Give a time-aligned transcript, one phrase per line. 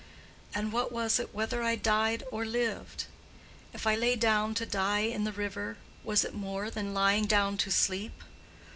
[0.55, 3.03] And what was it whether I died or lived?
[3.71, 7.55] If I lay down to die in the river, was it more than lying down
[7.57, 8.23] to sleep?